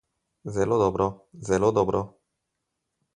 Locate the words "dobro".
0.83-1.07, 1.79-2.01